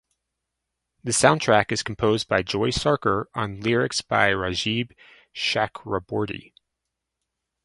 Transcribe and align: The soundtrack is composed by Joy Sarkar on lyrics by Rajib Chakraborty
The 1.03 1.11
soundtrack 1.11 1.71
is 1.71 1.83
composed 1.83 2.27
by 2.27 2.41
Joy 2.41 2.71
Sarkar 2.71 3.25
on 3.35 3.59
lyrics 3.61 4.01
by 4.01 4.31
Rajib 4.31 4.93
Chakraborty 5.35 6.53